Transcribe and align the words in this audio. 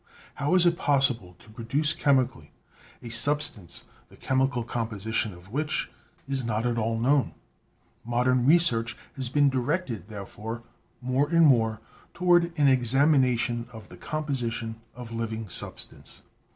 How 0.33 0.55
is 0.55 0.65
it 0.65 0.79
possible 0.79 1.35
to 1.37 1.51
produce 1.51 1.93
chemically 1.93 2.51
a 3.03 3.09
substance 3.09 3.83
the 4.09 4.17
chemical 4.17 4.63
composition 4.63 5.31
of 5.31 5.51
which 5.51 5.91
is 6.27 6.43
not 6.43 6.65
at 6.65 6.79
all 6.79 6.97
known? 6.97 7.35
Modern 8.03 8.43
research 8.47 8.97
has 9.15 9.29
been 9.29 9.47
directed, 9.47 10.07
therefore, 10.07 10.63
more 11.01 11.29
and 11.29 11.45
more 11.45 11.81
toward 12.15 12.45
an 12.57 12.67
examination 12.67 13.67
of 13.71 13.89
the 13.89 13.95
composition 13.97 14.77
of 14.95 15.11
living 15.11 15.49
substance. 15.49 16.23